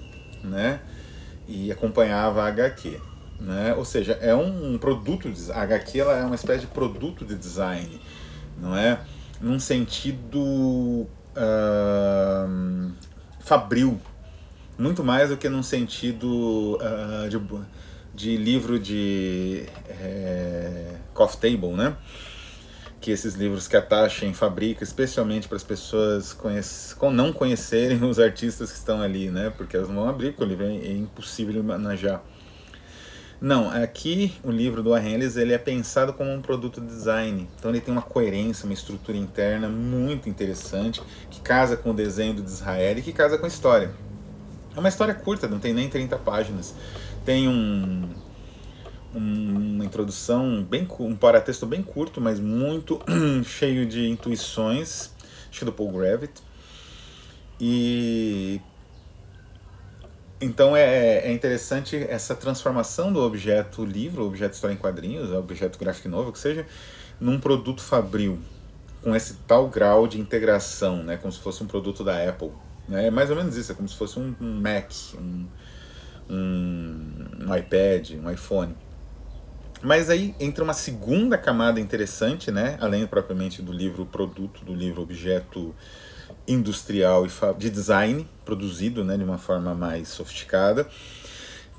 né? 0.43 0.81
E 1.47 1.71
acompanhava 1.71 2.43
a 2.43 2.47
HQ. 2.47 3.01
Né? 3.39 3.73
Ou 3.75 3.83
seja, 3.83 4.13
é 4.21 4.35
um, 4.35 4.77
produto 4.77 5.29
de 5.29 5.51
a 5.51 5.63
HQ 5.63 5.99
ela 5.99 6.17
é 6.17 6.23
uma 6.23 6.35
espécie 6.35 6.61
de 6.61 6.67
produto 6.67 7.25
de 7.25 7.35
design, 7.35 7.99
não 8.61 8.77
é? 8.77 8.99
Num 9.41 9.59
sentido 9.59 10.39
uh, 10.39 11.07
fabril, 13.41 13.99
muito 14.77 15.03
mais 15.03 15.29
do 15.29 15.37
que 15.37 15.47
num 15.49 15.63
sentido 15.63 16.77
uh, 16.77 17.29
de, 17.29 17.39
de 18.13 18.37
livro 18.37 18.79
de 18.79 19.65
é, 19.87 20.95
coffee 21.13 21.51
table, 21.51 21.73
né? 21.73 21.95
Que 22.99 23.11
esses 23.11 23.35
livros 23.35 23.67
que 23.67 23.75
a 23.75 23.81
Taschen 23.81 24.33
fabrica, 24.33 24.83
especialmente 24.83 25.47
para 25.47 25.57
as 25.57 25.63
pessoas 25.63 26.33
conhece, 26.33 26.95
não 27.11 27.33
conhecerem 27.33 28.03
os 28.03 28.17
artistas 28.17 28.71
que 28.71 28.77
estão 28.77 29.01
ali, 29.01 29.29
né? 29.29 29.51
Porque 29.55 29.75
elas 29.75 29.89
não 29.89 29.95
vão 29.95 30.09
abrir, 30.09 30.31
porque 30.31 30.43
o 30.43 30.47
livro 30.47 30.65
é, 30.65 30.75
é 30.75 30.91
impossível 30.91 31.53
de 31.53 31.61
manejar. 31.61 32.23
Não, 33.43 33.69
aqui 33.69 34.33
o 34.41 34.49
livro 34.49 34.81
do 34.81 34.93
Arrelis 34.93 35.35
ele 35.35 35.51
é 35.51 35.57
pensado 35.57 36.13
como 36.13 36.31
um 36.31 36.41
produto 36.41 36.79
design. 36.79 37.49
Então 37.59 37.69
ele 37.69 37.81
tem 37.81 37.91
uma 37.91 38.01
coerência, 38.01 38.63
uma 38.63 38.73
estrutura 38.73 39.17
interna 39.17 39.67
muito 39.67 40.29
interessante, 40.29 41.03
que 41.29 41.41
casa 41.41 41.75
com 41.75 41.91
o 41.91 41.93
desenho 41.93 42.35
do 42.35 42.43
Israel 42.45 42.97
e 42.97 43.01
que 43.01 43.11
casa 43.11 43.37
com 43.37 43.43
a 43.43 43.49
história. 43.49 43.91
É 44.75 44.79
uma 44.79 44.89
história 44.89 45.13
curta, 45.13 45.47
não 45.47 45.59
tem 45.59 45.73
nem 45.73 45.89
30 45.89 46.17
páginas. 46.17 46.73
Tem 47.25 47.47
um, 47.47 48.09
um 49.15 49.73
uma 49.83 49.85
introdução, 49.85 50.63
bem, 50.63 50.87
um 50.99 51.15
paratexto 51.15 51.65
bem 51.65 51.83
curto, 51.83 52.21
mas 52.21 52.39
muito 52.39 53.01
cheio 53.45 53.85
de 53.85 54.07
intuições, 54.07 55.11
acho 55.49 55.59
que 55.59 55.65
do 55.65 55.73
Paul 55.73 55.91
Gravett. 55.91 56.41
E 57.59 58.61
então 60.39 60.75
é, 60.75 61.19
é 61.19 61.31
interessante 61.31 61.95
essa 61.95 62.35
transformação 62.35 63.13
do 63.13 63.21
objeto 63.21 63.85
livro, 63.85 64.25
objeto 64.25 64.53
história 64.53 64.73
em 64.73 64.77
quadrinhos, 64.77 65.31
objeto 65.31 65.79
gráfico 65.79 66.09
novo, 66.09 66.31
que 66.31 66.39
seja, 66.39 66.65
num 67.19 67.39
produto 67.39 67.81
fabril, 67.81 68.39
com 69.01 69.15
esse 69.15 69.35
tal 69.47 69.69
grau 69.69 70.07
de 70.07 70.19
integração, 70.19 71.03
né, 71.03 71.17
como 71.17 71.31
se 71.31 71.39
fosse 71.39 71.63
um 71.63 71.67
produto 71.67 72.03
da 72.03 72.27
Apple. 72.27 72.51
Né? 72.87 73.07
É 73.07 73.11
mais 73.11 73.29
ou 73.29 73.35
menos 73.35 73.55
isso, 73.55 73.71
é 73.71 73.75
como 73.75 73.87
se 73.87 73.95
fosse 73.95 74.19
um, 74.19 74.35
um 74.39 74.61
Mac, 74.61 74.91
um, 75.15 75.45
um, 76.29 77.47
um 77.47 77.55
iPad, 77.55 78.11
um 78.11 78.29
iPhone. 78.29 78.75
Mas 79.81 80.09
aí 80.09 80.33
entra 80.39 80.63
uma 80.63 80.73
segunda 80.73 81.37
camada 81.37 81.79
interessante, 81.79 82.49
né? 82.51 82.77
além 82.79 83.05
propriamente 83.05 83.61
do 83.61 83.73
livro 83.73 84.05
produto, 84.05 84.63
do 84.63 84.73
livro 84.73 85.01
objeto 85.01 85.75
industrial 86.47 87.25
e 87.25 87.29
de 87.57 87.69
design, 87.69 88.27
produzido 88.45 89.03
né, 89.03 89.17
de 89.17 89.23
uma 89.23 89.37
forma 89.37 89.73
mais 89.73 90.07
sofisticada, 90.07 90.87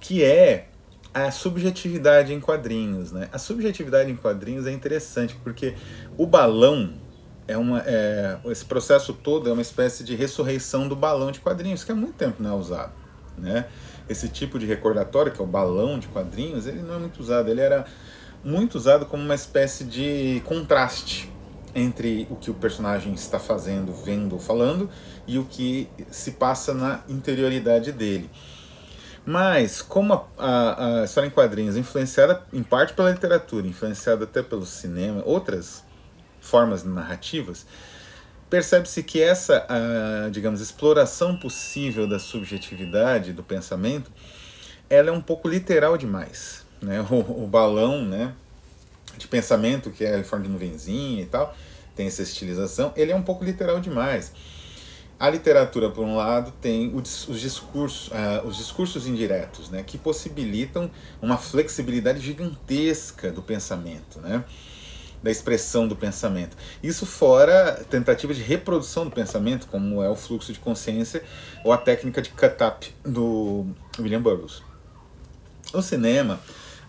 que 0.01 0.23
é 0.23 0.69
a 1.15 1.31
subjetividade 1.31 2.33
em 2.33 2.41
quadrinhos. 2.41 3.13
Né? 3.13 3.29
A 3.33 3.39
subjetividade 3.39 4.11
em 4.11 4.17
quadrinhos 4.17 4.67
é 4.67 4.73
interessante 4.73 5.37
porque 5.43 5.75
o 6.19 6.27
balão 6.27 6.93
é 7.47 7.57
uma, 7.57 7.83
é, 7.87 8.39
esse 8.47 8.65
processo 8.65 9.13
todo 9.13 9.49
é 9.49 9.53
uma 9.53 9.63
espécie 9.63 10.03
de 10.03 10.15
ressurreição 10.15 10.89
do 10.89 10.97
balão 10.97 11.31
de 11.31 11.41
quadrinhos, 11.41 11.85
que 11.85 11.93
há 11.93 11.95
muito 11.95 12.15
tempo 12.15 12.43
não 12.43 12.53
é 12.53 12.55
usado. 12.55 12.93
Né? 13.37 13.67
Esse 14.09 14.29
tipo 14.29 14.59
de 14.59 14.67
recordatório, 14.67 15.33
que 15.33 15.41
é 15.41 15.45
o 15.45 15.47
balão 15.47 15.99
de 15.99 16.09
quadrinhos, 16.09 16.67
ele 16.67 16.83
não 16.83 16.95
é 16.95 16.99
muito 16.99 17.21
usado. 17.21 17.51
Ele 17.51 17.61
era 17.61 17.85
muito 18.43 18.77
usado 18.77 19.07
como 19.07 19.23
uma 19.23 19.35
espécie 19.35 19.85
de 19.85 20.43
contraste 20.45 21.33
entre 21.75 22.27
o 22.31 22.37
que 22.37 22.51
o 22.51 22.55
personagem 22.55 23.13
está 23.15 23.39
fazendo, 23.39 23.93
vendo 23.93 24.35
ou 24.35 24.39
falando 24.39 24.89
e 25.27 25.39
o 25.39 25.45
que 25.45 25.89
se 26.11 26.33
passa 26.33 26.73
na 26.73 27.01
interioridade 27.09 27.91
dele. 27.91 28.31
Mas, 29.27 29.81
como 29.81 30.13
a, 30.13 30.27
a, 30.39 31.01
a 31.01 31.05
história 31.05 31.27
em 31.27 31.31
quadrinhos 31.31 31.77
é 31.77 31.79
influenciada 31.81 32.43
em 32.53 32.63
parte 32.63 32.93
pela 32.93 33.11
literatura, 33.11 33.67
influenciada 33.67 34.25
até 34.25 34.43
pelo 34.43 34.67
cinema, 34.67 35.23
outras 35.25 35.83
formas 36.45 36.85
narrativas, 36.85 37.67
percebe-se 38.51 39.03
que 39.03 39.21
essa, 39.21 39.67
digamos, 40.31 40.61
exploração 40.61 41.37
possível 41.37 42.07
da 42.07 42.19
subjetividade 42.19 43.33
do 43.33 43.43
pensamento, 43.43 44.13
ela 44.89 45.09
é 45.09 45.13
um 45.13 45.21
pouco 45.21 45.49
literal 45.49 45.97
demais. 45.97 46.65
Né? 46.81 47.05
O, 47.11 47.45
o 47.45 47.47
balão 47.47 48.05
né, 48.05 48.35
de 49.17 49.27
pensamento, 49.27 49.91
que 49.91 50.05
é 50.05 50.19
em 50.19 50.25
forma 50.25 50.45
de 50.45 50.51
nuvenzinha 50.51 51.23
e 51.23 51.27
tal, 51.27 51.57
tem 51.97 52.07
essa 52.07 52.23
estilização, 52.23 52.93
ele 52.95 53.11
é 53.11 53.17
um 53.17 53.23
pouco 53.23 53.45
literal 53.45 53.81
demais. 53.81 54.33
A 55.19 55.31
literatura, 55.31 55.91
por 55.91 56.05
um 56.05 56.17
lado, 56.17 56.53
tem 56.61 56.93
os 56.95 57.27
discursos, 57.41 58.09
uh, 58.09 58.47
os 58.47 58.57
discursos 58.57 59.07
indiretos, 59.07 59.71
né, 59.71 59.83
que 59.83 59.97
possibilitam 59.97 60.91
uma 61.23 61.39
flexibilidade 61.39 62.21
gigantesca 62.21 63.31
do 63.31 63.41
pensamento. 63.41 64.21
Né? 64.21 64.45
Da 65.25 65.31
expressão 65.31 65.89
do 65.89 65.97
pensamento. 65.97 66.55
Isso 66.83 67.07
fora 67.07 67.83
tentativa 67.89 68.35
de 68.35 68.43
reprodução 68.43 69.07
do 69.07 69.11
pensamento, 69.11 69.67
como 69.69 70.03
é 70.03 70.11
o 70.11 70.15
fluxo 70.15 70.53
de 70.53 70.59
consciência 70.59 71.25
ou 71.65 71.73
a 71.73 71.79
técnica 71.79 72.21
de 72.21 72.29
cut-up 72.29 72.95
do 73.03 73.67
William 73.99 74.21
Burroughs. 74.21 74.63
O 75.73 75.81
cinema, 75.81 76.39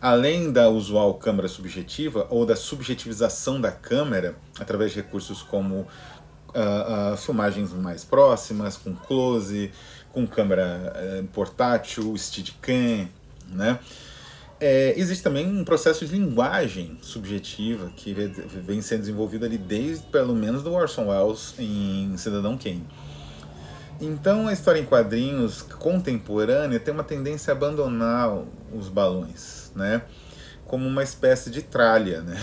além 0.01 0.51
da 0.51 0.67
usual 0.67 1.13
câmera 1.13 1.47
subjetiva 1.47 2.27
ou 2.29 2.45
da 2.45 2.57
subjetivização 2.57 3.61
da 3.61 3.71
câmera 3.71 4.35
através 4.59 4.91
de 4.91 4.97
recursos 4.97 5.41
como 5.41 5.87
uh, 6.53 7.13
uh, 7.13 7.17
filmagens 7.17 7.71
mais 7.71 8.03
próximas, 8.03 8.75
com 8.75 8.93
close, 8.93 9.71
com 10.11 10.27
câmera 10.27 10.93
uh, 10.93 11.27
portátil, 11.27 12.13
Steadicam, 12.17 13.07
né? 13.47 13.79
É, 14.59 14.93
existe 14.97 15.21
também 15.21 15.45
um 15.45 15.65
processo 15.65 16.05
de 16.05 16.13
linguagem 16.13 16.97
subjetiva 17.01 17.91
que 17.95 18.13
vem 18.13 18.81
sendo 18.81 19.01
desenvolvido 19.01 19.45
ali 19.45 19.57
desde 19.57 20.05
pelo 20.07 20.33
menos 20.33 20.63
do 20.63 20.73
Orson 20.73 21.07
Welles 21.09 21.55
em 21.59 22.15
Cidadão 22.17 22.57
Kane. 22.57 22.87
Então 23.99 24.47
a 24.47 24.53
história 24.53 24.79
em 24.79 24.85
quadrinhos 24.85 25.61
contemporânea 25.61 26.79
tem 26.79 26.93
uma 26.93 27.03
tendência 27.03 27.53
a 27.53 27.55
abandonar 27.55 28.29
os 28.73 28.89
balões, 28.89 29.71
né? 29.75 30.01
Como 30.65 30.87
uma 30.87 31.03
espécie 31.03 31.49
de 31.49 31.61
tralha, 31.61 32.21
né? 32.21 32.37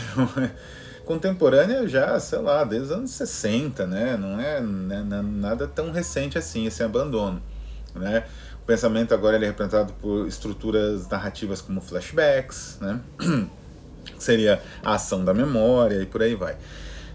contemporânea 1.04 1.86
já, 1.88 2.18
sei 2.20 2.38
lá, 2.38 2.64
desde 2.64 2.86
os 2.86 2.92
anos 2.92 3.10
60, 3.10 3.86
né? 3.86 4.16
Não 4.16 4.40
é 4.40 4.60
né, 4.60 5.02
nada 5.22 5.66
tão 5.66 5.90
recente 5.92 6.38
assim 6.38 6.66
esse 6.66 6.82
abandono, 6.82 7.42
né? 7.94 8.24
O 8.62 8.64
pensamento 8.64 9.12
agora 9.12 9.36
é 9.36 9.40
representado 9.40 9.92
por 9.94 10.26
estruturas 10.28 11.08
narrativas 11.08 11.60
como 11.60 11.80
flashbacks, 11.80 12.78
né? 12.80 13.00
Seria 14.18 14.62
a 14.84 14.94
ação 14.94 15.24
da 15.24 15.34
memória 15.34 16.00
e 16.00 16.06
por 16.06 16.22
aí 16.22 16.36
vai. 16.36 16.56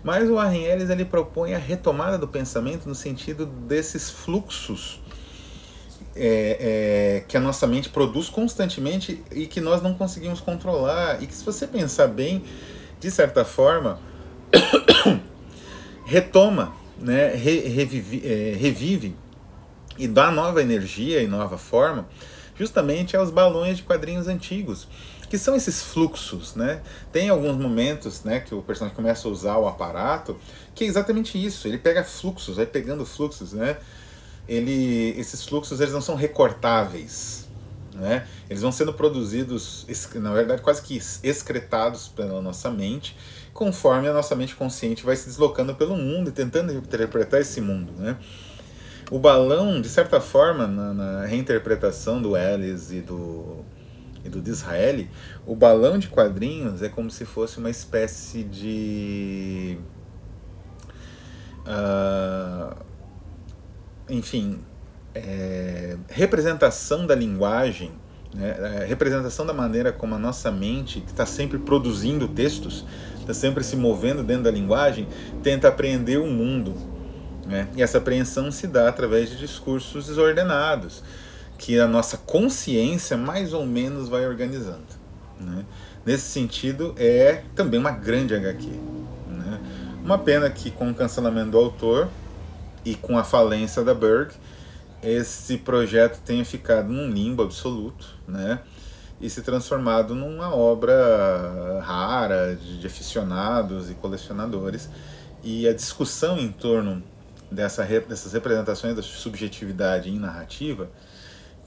Mas 0.03 0.29
o 0.29 0.35
Warren 0.35 0.65
Ellis 0.65 0.89
ele 0.89 1.05
propõe 1.05 1.53
a 1.53 1.57
retomada 1.57 2.17
do 2.17 2.27
pensamento 2.27 2.87
no 2.87 2.93
sentido 2.93 3.45
desses 3.45 4.09
fluxos 4.09 4.99
é, 6.17 7.19
é, 7.19 7.23
que 7.27 7.37
a 7.37 7.39
nossa 7.39 7.65
mente 7.65 7.89
produz 7.89 8.27
constantemente 8.27 9.23
e 9.31 9.47
que 9.47 9.61
nós 9.61 9.81
não 9.81 9.93
conseguimos 9.93 10.41
controlar. 10.41 11.23
E 11.23 11.27
que, 11.27 11.33
se 11.33 11.45
você 11.45 11.65
pensar 11.65 12.07
bem, 12.07 12.43
de 12.99 13.09
certa 13.09 13.45
forma, 13.45 13.99
retoma, 16.05 16.73
né, 16.99 17.33
re, 17.35 17.59
revive, 17.69 18.21
é, 18.25 18.53
revive 18.57 19.15
e 19.97 20.07
dá 20.07 20.31
nova 20.31 20.61
energia 20.61 21.21
e 21.21 21.27
nova 21.27 21.57
forma 21.57 22.07
justamente 22.57 23.15
aos 23.15 23.29
balões 23.29 23.77
de 23.77 23.83
quadrinhos 23.83 24.27
antigos, 24.27 24.87
que 25.29 25.37
são 25.37 25.55
esses 25.55 25.81
fluxos, 25.83 26.55
né? 26.55 26.81
Tem 27.11 27.29
alguns 27.29 27.55
momentos, 27.57 28.23
né, 28.23 28.39
que 28.39 28.55
o 28.55 28.61
personagem 28.61 28.95
começa 28.95 29.27
a 29.27 29.31
usar 29.31 29.57
o 29.57 29.67
aparato, 29.67 30.37
que 30.73 30.83
é 30.83 30.87
exatamente 30.87 31.43
isso, 31.43 31.67
ele 31.67 31.77
pega 31.77 32.03
fluxos, 32.03 32.55
vai 32.55 32.65
pegando 32.65 33.05
fluxos, 33.05 33.53
né? 33.53 33.77
Ele, 34.47 35.13
esses 35.19 35.43
fluxos 35.43 35.79
eles 35.81 35.93
não 35.93 36.01
são 36.01 36.15
recortáveis, 36.15 37.47
né? 37.93 38.25
Eles 38.49 38.61
vão 38.61 38.71
sendo 38.71 38.93
produzidos, 38.93 39.85
na 40.15 40.33
verdade, 40.33 40.61
quase 40.61 40.81
que 40.81 40.97
excretados 41.23 42.07
pela 42.07 42.41
nossa 42.41 42.71
mente, 42.71 43.15
conforme 43.53 44.07
a 44.07 44.13
nossa 44.13 44.35
mente 44.35 44.55
consciente 44.55 45.03
vai 45.03 45.15
se 45.15 45.25
deslocando 45.25 45.75
pelo 45.75 45.95
mundo 45.97 46.29
e 46.29 46.31
tentando 46.31 46.71
interpretar 46.71 47.41
esse 47.41 47.59
mundo, 47.59 47.91
né? 47.97 48.17
O 49.09 49.19
balão, 49.19 49.79
de 49.79 49.87
certa 49.87 50.19
forma, 50.19 50.67
na, 50.67 50.93
na 50.93 51.25
reinterpretação 51.25 52.21
do 52.21 52.35
Ellis 52.35 52.91
e 52.91 52.99
do, 52.99 53.63
e 54.25 54.27
do 54.27 54.41
Disraeli, 54.41 55.09
o 55.45 55.55
balão 55.55 55.97
de 55.97 56.09
quadrinhos 56.09 56.81
é 56.81 56.89
como 56.89 57.09
se 57.09 57.23
fosse 57.23 57.57
uma 57.57 57.69
espécie 57.69 58.43
de. 58.43 59.77
Uh, 61.65 62.75
enfim, 64.09 64.59
é, 65.15 65.97
representação 66.09 67.07
da 67.07 67.15
linguagem, 67.15 67.91
né, 68.33 68.81
é, 68.81 68.85
representação 68.85 69.45
da 69.45 69.53
maneira 69.53 69.93
como 69.93 70.15
a 70.15 70.19
nossa 70.19 70.51
mente, 70.51 70.99
que 70.99 71.11
está 71.11 71.25
sempre 71.25 71.57
produzindo 71.57 72.27
textos, 72.27 72.85
está 73.19 73.33
sempre 73.33 73.63
se 73.63 73.77
movendo 73.77 74.21
dentro 74.21 74.43
da 74.43 74.51
linguagem, 74.51 75.07
tenta 75.41 75.69
apreender 75.69 76.19
o 76.19 76.27
mundo 76.27 76.96
né? 77.47 77.67
E 77.75 77.81
essa 77.81 77.97
apreensão 77.97 78.51
se 78.51 78.67
dá 78.67 78.89
através 78.89 79.29
de 79.29 79.37
discursos 79.37 80.07
desordenados, 80.07 81.01
que 81.57 81.79
a 81.79 81.87
nossa 81.87 82.17
consciência 82.17 83.17
mais 83.17 83.53
ou 83.53 83.65
menos 83.65 84.09
vai 84.09 84.27
organizando. 84.27 84.85
Né? 85.39 85.65
Nesse 86.05 86.25
sentido, 86.25 86.93
é 86.97 87.43
também 87.55 87.79
uma 87.79 87.91
grande 87.91 88.35
HQ. 88.35 88.67
Né? 88.67 89.59
Uma 90.03 90.17
pena 90.17 90.49
que, 90.49 90.69
com 90.69 90.91
o 90.91 90.93
cancelamento 90.93 91.51
do 91.51 91.57
autor 91.57 92.09
e 92.83 92.95
com 92.95 93.17
a 93.17 93.23
falência 93.23 93.83
da 93.83 93.93
Berg, 93.93 94.33
esse 95.01 95.57
projeto 95.57 96.19
tenha 96.25 96.43
ficado 96.43 96.89
num 96.89 97.09
limbo 97.09 97.43
absoluto, 97.43 98.15
né? 98.27 98.59
E 99.21 99.29
se 99.29 99.41
transformado 99.41 100.15
numa 100.15 100.53
obra 100.53 101.79
rara 101.83 102.55
de 102.55 102.85
aficionados 102.85 103.89
e 103.89 103.93
colecionadores. 103.93 104.89
E 105.43 105.67
a 105.67 105.73
discussão 105.73 106.37
em 106.37 106.51
torno 106.51 107.03
dessa, 107.51 107.83
dessas 107.83 108.33
representações 108.33 108.95
da 108.95 109.01
subjetividade 109.01 110.09
em 110.09 110.19
narrativa, 110.19 110.89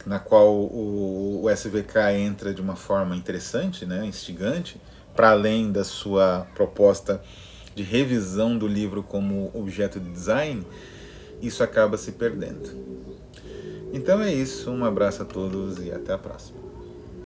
na 0.07 0.19
qual 0.19 0.55
o, 0.55 1.43
o 1.43 1.51
SVK 1.51 1.99
entra 2.16 2.55
de 2.55 2.61
uma 2.61 2.77
forma 2.77 3.16
interessante, 3.16 3.85
né, 3.85 4.05
instigante, 4.07 4.81
para 5.14 5.31
além 5.31 5.71
da 5.71 5.85
sua 5.85 6.47
proposta 6.55 7.21
de 7.75 7.83
revisão 7.83 8.57
do 8.57 8.66
livro 8.66 9.03
como 9.03 9.51
objeto 9.55 10.01
de 10.01 10.11
design, 10.11 10.66
isso 11.43 11.62
acaba 11.62 11.97
se 11.97 12.12
perdendo. 12.12 12.71
Então 13.93 14.21
é 14.21 14.33
isso, 14.33 14.71
um 14.71 14.85
abraço 14.85 15.23
a 15.23 15.25
todos 15.25 15.79
e 15.85 15.90
até 15.90 16.12
a 16.12 16.19
próxima. 16.19 16.60